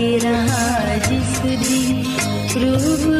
[0.00, 3.19] کے رہا جس دن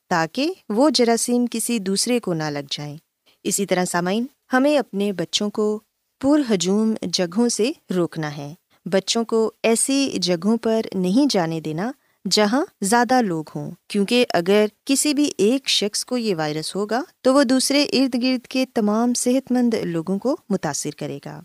[0.11, 2.97] تاکہ وہ جراثیم کسی دوسرے کو نہ لگ جائیں۔
[3.43, 5.79] اسی طرح سامعین، ہمیں اپنے بچوں کو
[6.21, 8.53] پر ہجوم جگہوں سے روکنا ہے۔
[8.85, 11.91] بچوں کو ایسی جگہوں پر نہیں جانے دینا
[12.31, 17.33] جہاں زیادہ لوگ ہوں، کیونکہ اگر کسی بھی ایک شخص کو یہ وائرس ہوگا تو
[17.33, 21.41] وہ دوسرے ارد گرد کے تمام صحت مند لوگوں کو متاثر کرے گا۔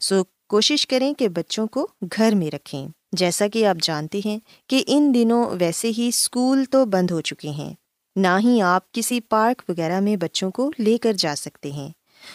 [0.00, 4.84] سو کوشش کریں کہ بچوں کو گھر میں رکھیں۔ جیسا کہ آپ جانتے ہیں کہ
[4.86, 7.74] ان دنوں ویسے ہی اسکول تو بند ہو چکے ہیں۔
[8.16, 11.88] نہ ہی آپ کسی پارک وغیرہ میں بچوں کو لے کر جا سکتے ہیں۔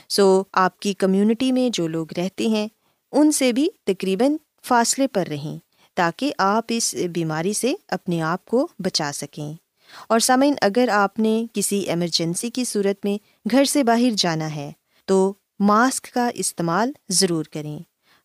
[0.09, 2.67] سو آپ کی کمیونٹی میں جو لوگ رہتے ہیں،
[3.11, 5.57] ان سے بھی تقریباً فاصلے پر رہیں
[5.95, 9.53] تاکہ آپ اس بیماری سے اپنے آپ کو بچا سکیں۔
[10.09, 13.17] اور سامعین، اگر آپ نے کسی ایمرجنسی کی صورت میں
[13.51, 14.71] گھر سے باہر جانا ہے،
[15.05, 17.79] تو ماسک کا استعمال ضرور کریں۔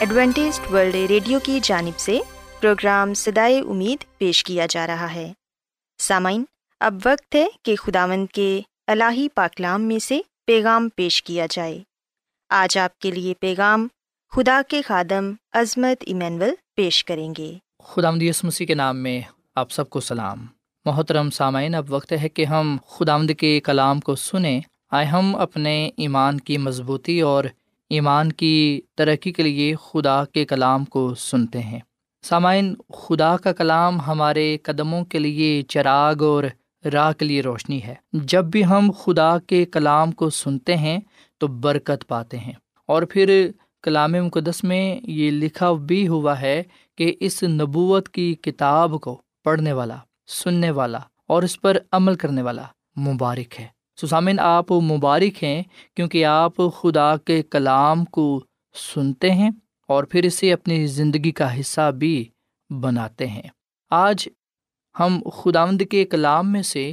[0.00, 2.18] Adventist world radio کی جانب سے
[2.60, 5.32] پروگرام سدائے امید پیش کیا جا رہا ہے۔
[5.98, 6.44] سامعین،
[6.80, 11.78] اب وقت ہے کہ خداوند کے الہی پاکلام میں سے پیغام پیش کیا جائے۔
[12.48, 13.88] آج آپ کے لیے پیغام
[14.30, 17.54] خدا کے خادم عظمت ایمینول پیش کریں گے۔
[17.84, 19.20] خدا مدیس مسیح کے نام میں
[19.54, 20.46] آپ سب کو سلام۔
[20.84, 25.90] محترم سامعین، اب وقت ہے کہ ہم خدامد کے کلام کو سنیں۔ آئے ہم اپنے
[25.96, 27.44] ایمان کی مضبوطی اور
[27.90, 31.78] ایمان کی ترقی کے لیے خدا کے کلام کو سنتے ہیں۔
[32.22, 36.44] سامعین، خدا کا کلام ہمارے قدموں کے لیے چراغ اور
[36.92, 40.98] راہ کے لیے روشنی ہے۔ جب بھی ہم خدا کے کلام کو سنتے ہیں
[41.38, 42.52] تو برکت پاتے ہیں۔
[42.86, 43.50] اور پھر
[43.82, 46.62] کلام مقدس میں یہ لکھا بھی ہوا ہے
[46.98, 52.42] کہ اس نبوت کی کتاب کو پڑھنے والا، سننے والا اور اس پر عمل کرنے
[52.42, 52.62] والا
[53.00, 55.62] مبارک ہے۔ سسامن آپ مبارک ہیں
[55.94, 58.44] کیونکہ آپ خدا کے کلام کو
[58.94, 59.50] سنتے ہیں
[59.88, 62.28] اور پھر اسے اپنی زندگی کا حصہ بھی
[62.80, 63.42] بناتے ہیں۔
[63.90, 64.28] آج
[65.00, 66.92] ہم خداوند کے کلام میں سے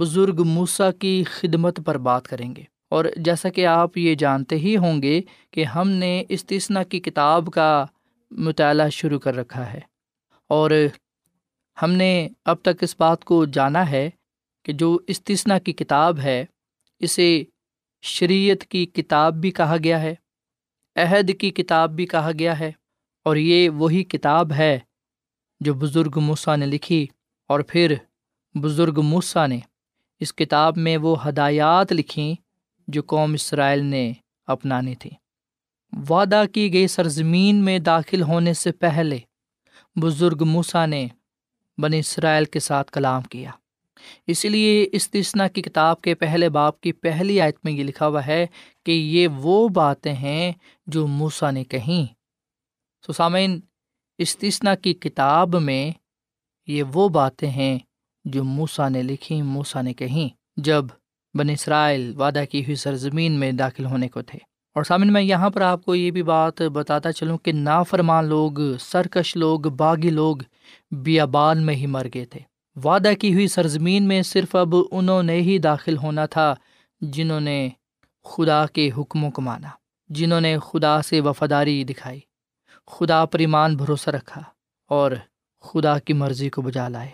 [0.00, 4.76] بزرگ موسا کی خدمت پر بات کریں گے۔ اور جیسا کہ آپ یہ جانتے ہی
[4.76, 5.20] ہوں گے
[5.50, 7.86] کہ ہم نے استثنا کی کتاب کا
[8.30, 9.80] مطالعہ شروع کر رکھا ہے۔
[10.48, 10.70] اور
[11.82, 14.10] ہم نے اب تک اس بات کو جانا ہے
[14.64, 16.44] کہ جو استثنا کی کتاب ہے،
[16.98, 17.44] اسے
[18.02, 20.14] شریعت کی کتاب بھی کہا گیا ہے،
[20.96, 22.72] عہد کی کتاب بھی کہا گیا ہے،
[23.22, 24.78] اور یہ وہی کتاب ہے
[25.60, 27.06] جو بزرگ موسیٰ نے لکھی۔
[27.48, 27.94] اور پھر
[28.54, 29.58] بزرگ موسیٰ نے
[30.20, 32.34] اس کتاب میں وہ ہدایات لکھیں
[32.88, 34.12] جو قوم اسرائیل نے
[34.46, 35.16] اپنانی تھیں
[36.10, 39.18] وعدہ کی گئی سرزمین میں داخل ہونے سے پہلے
[39.96, 41.06] بزرگ موسیٰ نے
[41.78, 43.50] بن اسرائیل کے ساتھ کلام کیا۔
[44.26, 48.26] اس لیے استثنا کی کتاب کے پہلے باپ کی پہلی آیت میں یہ لکھا ہوا
[48.26, 48.46] ہے
[48.86, 50.52] کہ یہ وہ باتیں ہیں
[50.86, 52.06] جو موسا نے کہیں۔
[53.06, 53.60] سسامین
[54.18, 55.90] استثنا کی کتاب میں
[56.66, 57.78] یہ وہ باتیں ہیں
[58.24, 60.84] جو موسا نے لکھی موسا نے کہیں جب
[61.34, 64.38] بن اسرائیل وعدہ کی ہوئی سرزمین میں داخل ہونے کو تھے۔
[64.74, 68.76] اور سامن میں یہاں پر آپ کو یہ بھی بات بتاتا چلوں کہ نافرمان لوگ،
[68.80, 70.36] سرکش لوگ، باغی لوگ،
[70.90, 72.40] بیابان میں ہی مر گئے تھے۔
[72.76, 76.54] وعدہ کی ہوئی سرزمین میں صرف اب انہوں نے ہی داخل ہونا تھا
[77.00, 77.68] جنہوں نے
[78.24, 79.68] خدا کے حکموں کو مانا،
[80.08, 82.20] جنہوں نے خدا سے وفاداری دکھائی،
[82.86, 84.42] خدا پر ایمان بھروسہ رکھا
[84.90, 85.12] اور
[85.60, 87.10] خدا کی مرضی کو بجا لائے۔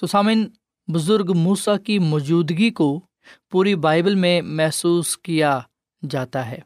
[0.00, 0.44] سسامن
[0.88, 3.00] بزرگ موسا کی موجودگی کو
[3.50, 5.60] پوری بائبل میں محسوس کیا
[6.10, 6.58] جاتا ہے۔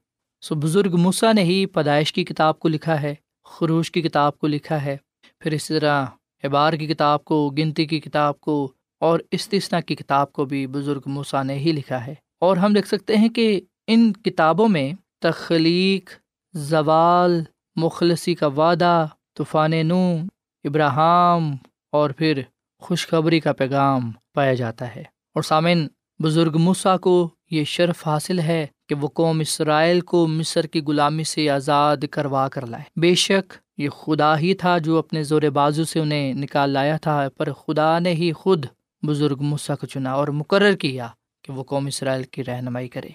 [0.43, 3.15] سو بزرگ موسا نے ہی پیدائش کی کتاب کو لکھا ہے،
[3.45, 4.97] خروش کی کتاب کو لکھا ہے،
[5.39, 6.07] پھر اسی طرح
[6.43, 11.01] احبار کی کتاب کو، گنتی کی کتاب کو اور استثنا کی کتاب کو بھی بزرگ
[11.07, 16.11] موسا نے ہی لکھا ہے۔ اور ہم دیکھ سکتے ہیں کہ ان کتابوں میں تخلیق
[16.53, 17.43] زوال،
[17.77, 20.17] مخلصی کا وعدہ، طوفان نو
[20.65, 21.57] ابراہم
[21.93, 22.43] اور پھر
[22.79, 25.01] خوشخبری کا پیغام پایا جاتا ہے۔
[25.35, 25.87] اور سامن
[26.23, 31.25] بزرگ موسا کو یہ شرف حاصل ہے کہ وہ قوم اسرائیل کو مصر کی غلامی
[31.25, 35.85] سے آزاد کروا کر لائے۔ بے شک یہ خدا ہی تھا جو اپنے زور بازو
[35.85, 38.67] سے انہیں نکال لایا تھا، پر خدا نے ہی خود
[39.03, 41.09] بزرگ مسا کو چنا اور مقرر کیا
[41.43, 43.09] کہ وہ قوم اسرائیل کی رہنمائی کرے۔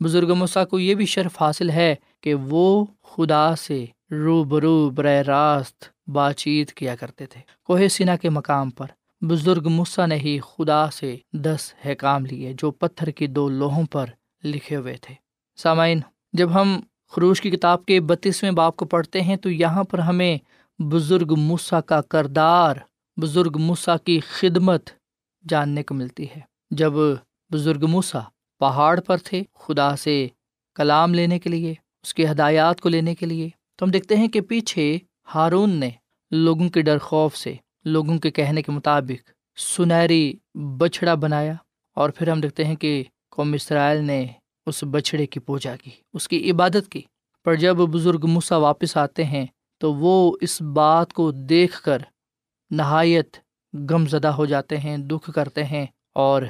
[0.00, 5.22] بزرگ مسا کو یہ بھی شرف حاصل ہے کہ وہ خدا سے رو برو براہ
[5.22, 8.86] راست بات چیت کیا کرتے تھے۔ کوہ سینا کے مقام پر
[9.24, 14.06] بزرگ مسا نے ہی خدا سے دس حکام لیے جو پتھر کی دو لوہوں پر
[14.44, 15.14] لکھے ہوئے تھے۔
[15.56, 16.00] سامعین،
[16.32, 20.38] جب ہم خروش کی کتاب کے بتیسویں باپ کو پڑھتے ہیں، تو یہاں پر ہمیں
[20.82, 22.76] بزرگ موسا کا کردار،
[23.20, 24.90] بزرگ موسا کی خدمت
[25.48, 26.40] جاننے کو ملتی ہے۔
[26.70, 26.92] جب
[27.52, 28.20] بزرگ موسا
[28.58, 30.28] پہاڑ پر تھے خدا سے
[30.74, 34.28] کلام لینے کے لیے، اس کی ہدایات کو لینے کے لیے، تو ہم دیکھتے ہیں
[34.28, 34.98] کہ پیچھے
[35.34, 35.90] ہارون نے
[36.30, 41.52] لوگوں کے ڈر خوف سے، لوگوں کے کہنے کے مطابق سنہری بچھڑا بنایا۔
[41.94, 44.26] اور پھر ہم دیکھتے ہیں کہ قوم اسرائیل نے
[44.66, 47.02] اس بچھڑے کی پوجا کی، اس کی عبادت کی۔
[47.44, 49.46] پر جب بزرگ مسا واپس آتے ہیں،
[49.78, 52.02] تو وہ اس بات کو دیکھ کر
[52.70, 53.36] نہایت
[53.90, 56.42] غم زدہ ہو جاتے ہیں، دکھ کرتے ہیں اور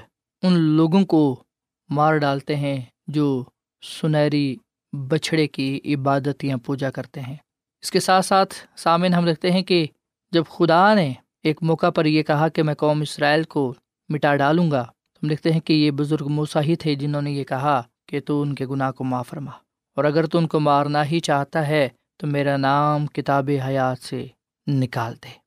[0.42, 1.42] ان لوگوں کو
[1.90, 3.44] مار ڈالتے ہیں جو
[3.82, 4.56] سنہری
[4.92, 7.36] بچھڑے کی عبادت یا پوجا کرتے ہیں۔
[7.82, 9.86] اس کے ساتھ ساتھ سامعین ہم رکھتے ہیں کہ
[10.32, 13.74] جب خدا نے ایک موقع پر یہ کہا کہ میں قوم اسرائیل کو
[14.08, 14.82] مٹا ڈالوں گا،
[15.22, 18.42] ہم دیکھتے ہیں کہ یہ بزرگ موسا ہی تھے جنہوں نے یہ کہا۔ کہ تو
[18.42, 19.50] ان کے گناہ کو معاف فرما۔
[19.96, 21.88] اور اگر تو ان کو مارنا ہی چاہتا ہے،
[22.18, 24.26] تو میرا نام کتاب حیات سے
[24.66, 25.46] نکال دے۔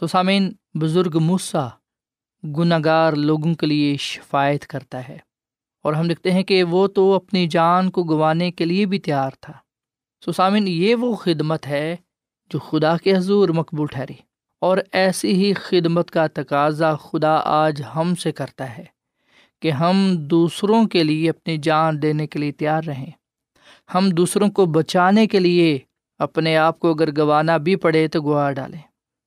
[0.00, 1.68] سسامین بزرگ مسا
[2.44, 5.18] گناہ گار لوگوں کے لیے شفایت کرتا ہے۔
[5.82, 9.30] اور ہم دیکھتے ہیں کہ وہ تو اپنی جان کو گنوانے کے لیے بھی تیار
[9.40, 9.52] تھا۔
[10.26, 11.96] سسامن یہ وہ خدمت ہے
[12.50, 14.14] جو خدا کے حضور مقبول ٹھہری۔
[14.60, 18.84] اور ایسی ہی خدمت کا تقاضا خدا آج ہم سے کرتا ہے۔
[19.60, 23.10] کہ ہم دوسروں کے لیے اپنی جان دینے کے لیے تیار رہیں۔
[23.94, 25.78] ہم دوسروں کو بچانے کے لیے
[26.18, 28.80] اپنے آپ کو اگر گنوانا بھی پڑے تو گوا ڈالیں۔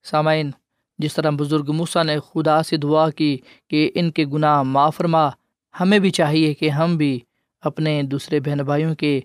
[0.04, 0.52] سامعین،
[0.98, 5.30] جس طرح بزرگ موسیٰ نے خدا سے دعا کی کہ ان کے گناہ معاف فرما،
[5.80, 7.20] ہمیں بھی چاہیے کہ ہم بھی
[7.62, 9.22] اپنے دوسرے بہن بھائیوں کے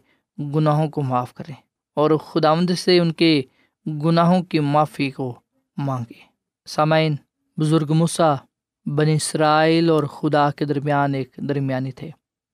[0.55, 1.55] گناہوں کو معاف کریں
[1.95, 3.43] اور خداوند سے ان کے
[3.87, 5.41] گناہوں کی معافی کو
[5.77, 6.21] مانگے
[6.67, 7.17] سامعین،
[7.57, 8.35] بزرگ مسا
[8.97, 12.11] بن اسرائیل اور خدا کے درمیان ایک درمیانی تھے،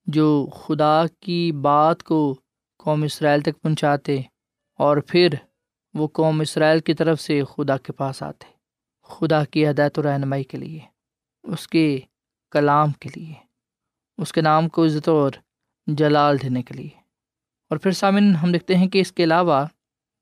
[0.07, 2.41] جو خدا کی بات کو
[2.79, 4.21] قوم اسرائیل تک پہنچاتے
[4.79, 5.29] اور پھر
[5.95, 8.47] وہ قوم اسرائیل کی طرف سے خدا کے پاس آتے،
[9.03, 10.79] خدا کی ہدایت و رہنمائی کے لیے،
[11.43, 12.01] اس کے
[12.51, 13.33] کلام کے لیے،
[14.19, 15.31] اس کے نام کو عزت اور
[15.87, 16.89] جلال دینے کے لیے۔
[17.71, 19.67] اور پھر سامن ہم دیکھتے ہیں کہ اس کے علاوہ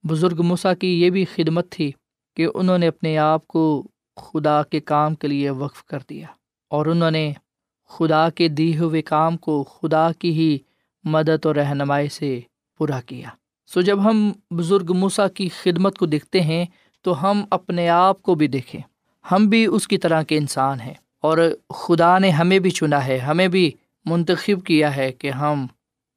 [0.09, 1.93] بزرگ مسا کی یہ بھی خدمت تھی
[2.37, 6.27] کہ انہوں نے اپنے آپ کو خدا کے کام کے لیے وقف کر دیا
[6.69, 7.33] اور انہوں نے
[7.89, 10.59] خدا کے دی ہوئے کام کو خدا کی ہی
[11.05, 12.41] مدد اور رہنمائی سے
[12.79, 13.29] پورا کیا۔
[13.67, 16.65] سو جب ہم بزرگ موسا کی خدمت کو دیکھتے ہیں
[17.03, 18.81] تو ہم اپنے آپ کو بھی دیکھیں۔
[19.33, 21.39] ہم بھی اس کی طرح کے انسان ہیں اور
[21.75, 23.71] خدا نے ہمیں بھی چنا ہے، ہمیں بھی
[24.05, 25.67] منتخب کیا ہے کہ ہم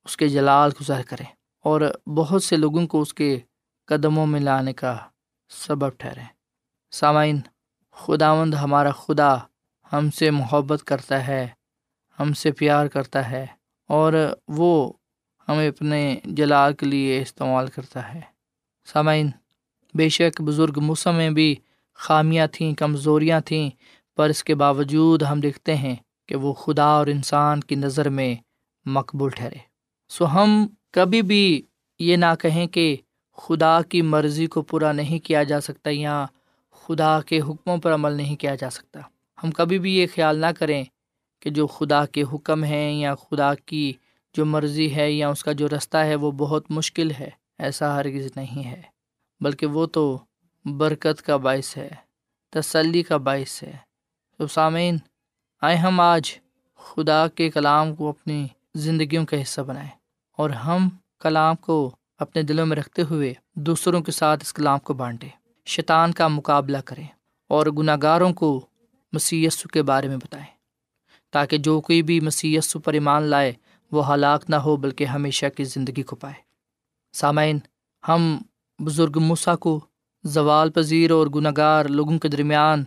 [0.05, 1.25] اس کے جلال گزار کریں
[1.63, 3.39] اور بہت سے لوگوں کو اس کے
[3.85, 4.97] قدموں میں لانے کا
[5.49, 6.25] سبب ٹھہریں۔
[6.91, 7.39] سامعین
[7.95, 9.35] خداوند ہمارا خدا
[9.91, 11.47] ہم سے محبت کرتا ہے،
[12.19, 13.45] ہم سے پیار کرتا ہے،
[13.89, 14.13] اور
[14.47, 14.71] وہ
[15.47, 15.99] ہمیں اپنے
[16.37, 18.21] جلال کے لیے استعمال کرتا ہے۔
[18.87, 19.29] سامعین،
[19.93, 21.55] بے شک بزرگ موسم میں بھی
[21.99, 23.69] خامیاں تھیں، کمزوریاں تھیں،
[24.17, 25.95] پر اس کے باوجود ہم دیکھتے ہیں
[26.29, 28.33] کہ وہ خدا اور انسان کی نظر میں
[28.85, 29.57] مقبول ٹھہرے۔
[30.11, 31.61] سو ہم کبھی بھی
[31.99, 32.95] یہ نہ کہیں کہ
[33.37, 36.25] خدا کی مرضی کو پورا نہیں کیا جا سکتا یا
[36.87, 38.99] خدا کے حکموں پر عمل نہیں کیا جا سکتا۔
[39.43, 40.83] ہم کبھی بھی یہ خیال نہ کریں
[41.39, 43.93] کہ جو خدا کے حکم ہیں یا خدا کی
[44.33, 48.27] جو مرضی ہے یا اس کا جو رستہ ہے وہ بہت مشکل ہے، ایسا ہرگز
[48.35, 48.81] نہیں ہے۔
[49.41, 50.19] بلکہ وہ تو
[50.65, 51.89] برکت کا باعث ہے،
[52.49, 53.77] تسلی کا باعث ہے۔
[54.37, 54.97] تو سامعین
[55.61, 56.39] آئے ہم آج
[56.75, 59.89] خدا کے کلام کو اپنی زندگیوں کا حصہ بنائیں۔
[60.31, 64.93] اور ہم کلام کو اپنے دلوں میں رکھتے ہوئے دوسروں کے ساتھ اس کلام کو
[64.93, 65.29] بانٹیں۔
[65.67, 67.07] شیطان کا مقابلہ کریں
[67.49, 68.49] اور گناہ گاروں کو
[69.13, 70.45] مسی کے بارے میں بتائیں،
[71.33, 73.53] تاکہ جو کوئی بھی مسی پر ایمان لائے،
[73.91, 76.33] وہ ہلاک نہ ہو، بلکہ ہمیشہ کی زندگی کو پائے۔
[77.13, 77.59] سامعین،
[78.03, 78.37] ہم
[78.79, 79.79] بزرگ مسا کو
[80.23, 82.83] زوال پذیر اور گناہ گار لوگوں کے درمیان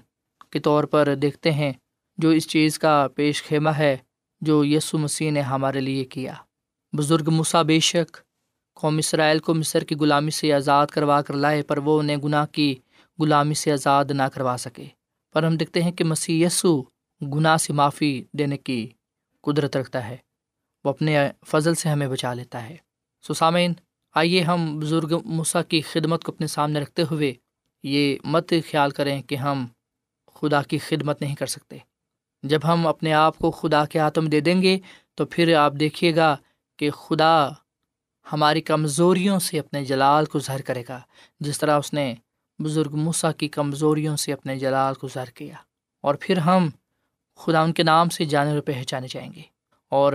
[0.51, 1.73] کے طور پر دیکھتے ہیں،
[2.19, 3.97] جو اس چیز کا پیش خیمہ ہے
[4.41, 6.35] جو یسو مسیح نے ہمارے لیے کیا۔
[6.93, 8.17] بزرگ مسا بے شک
[8.81, 12.47] قوم اسرائیل کو مصر کی غلامی سے آزاد کروا کر لائے، پر وہ انہیں گناہ
[12.47, 12.75] کی
[13.19, 14.85] غلامی سے آزاد نہ کروا سکے۔
[15.33, 16.83] پر ہم دیکھتے ہیں کہ مسیح یسو
[17.23, 18.89] گناہ سے معافی دینے کی
[19.43, 20.17] قدرت رکھتا ہے۔
[20.85, 22.77] وہ اپنے فضل سے ہمیں بچا لیتا ہے۔
[23.29, 23.73] سسامین
[24.15, 27.35] آئیے ہم بزرگ مسا کی خدمت کو اپنے سامنے رکھتے ہوئے
[27.83, 29.67] یہ مت خیال کریں کہ ہم
[30.35, 31.79] خدا کی خدمت نہیں کر سکتے۔
[32.43, 34.79] جب ہم اپنے آپ کو خدا کے ہاتھوں میں دے دیں گے،
[35.15, 36.37] تو پھر آپ دیکھیے گا
[36.77, 37.49] کہ خدا
[38.33, 41.01] ہماری کمزوریوں سے اپنے جلال کو ظاہر کرے گا،
[41.41, 42.15] جس طرح اس نے
[42.59, 45.55] بزرگ مسا کی کمزوریوں سے اپنے جلال کو ظاہر کیا۔
[46.03, 46.69] اور پھر ہم
[47.37, 49.43] خدا ان کے نام سے جانے اور پہچانے جائیں گے
[49.91, 50.13] اور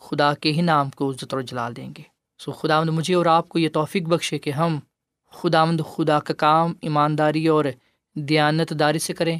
[0.00, 2.02] خدا کے ہی نام کو عزت اور جلال دیں گے۔
[2.38, 4.78] سو خدا مجھے اور آپ کو یہ توفیق بخشے کہ ہم
[5.30, 7.64] خدا مند خدا کا کام، ایمانداری اور
[8.14, 9.38] دیانت داری سے کریں،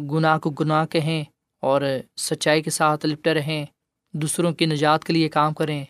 [0.00, 1.24] گناہ کو گناہ کہیں
[1.60, 1.82] اور
[2.16, 3.66] سچائی کے ساتھ لپٹے رہیں،
[4.12, 5.84] دوسروں کی نجات کے لیے کام کریں۔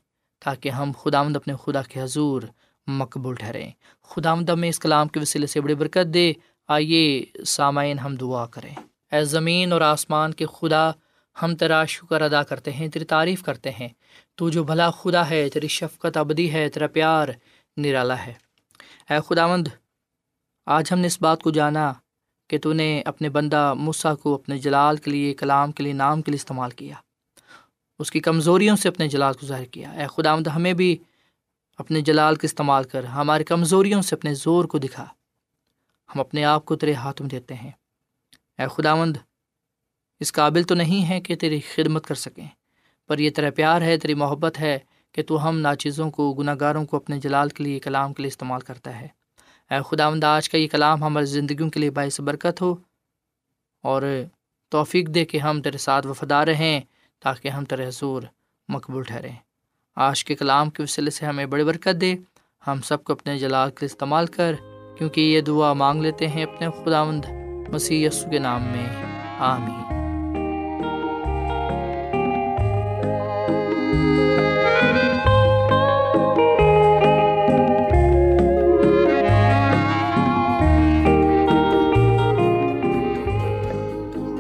[0.45, 2.43] تاکہ ہم خدا مند اپنے خدا کے حضور
[2.87, 3.71] مقبول ٹھہریں۔
[4.03, 6.33] خدا مد ہمیں اس کلام کے وسیلے سے بڑی برکت دے۔
[6.69, 8.75] آئیے سامعین ہم دعا کریں۔
[9.13, 10.91] اے زمین اور آسمان کے خدا،
[11.43, 13.89] ہم تیرا شکر ادا کرتے ہیں، تیری تعریف کرتے ہیں۔
[14.35, 17.29] تو جو بھلا خدا ہے، تیری شفقت ابدی ہے، تیرا پیار
[17.77, 18.33] نرالا ہے۔
[19.11, 19.69] اے خدا مند
[20.67, 21.93] آج ہم نے اس بات کو جانا
[22.49, 26.23] کہ تو نے اپنے بندہ مسا کو اپنے جلال کے لیے، کلام کے لیے، نام
[26.23, 26.95] کے لیے استعمال کیا۔
[27.99, 30.97] اس کی کمزوریوں سے اپنے جلال کو ظاہر کیا۔ اے خدا مد ہمیں بھی
[31.79, 35.07] اپنے جلال کا استعمال کر، ہماری کمزوریوں سے اپنے زور کو دکھا۔
[36.15, 37.71] ہم اپنے آپ کو تیرے ہاتھ میں دیتے ہیں۔
[38.59, 39.17] اے خدا مند
[40.21, 42.47] اس قابل تو نہیں ہے کہ تیری خدمت کر سکیں،
[43.09, 44.79] پر یہ تیرا پیار ہے، تیری محبت ہے
[45.13, 48.29] کہ تو ہم ناچیزوں کو گناہ گاروں کو اپنے جلال کے لیے، کلام کے لیے
[48.29, 49.09] استعمال کرتا ہے۔
[49.71, 52.77] اے خدا مند آج کا یہ کلام ہماری زندگیوں کے لیے باعث برکت ہو
[53.83, 54.03] اور
[54.69, 56.81] توفیق دے کہ ہم تیرے ساتھ وفادار رہیں۔
[57.23, 58.23] تاکہ ہم تر حضور
[58.69, 59.37] مقبول ٹھہریں۔
[59.97, 62.15] آج کے کلام کے وسیلے سے ہمیں بڑی برکت دے۔
[62.67, 64.53] ہم سب کو اپنے جلال کے استعمال کر،
[64.99, 67.25] کیونکہ یہ دعا مانگ لیتے ہیں اپنے خدا مند
[67.69, 68.87] مسیح یسو کے نام میں۔
[69.39, 69.93] آمین۔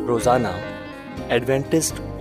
[0.07, 0.49] روزانہ
[1.29, 2.12] ایڈوینٹسٹ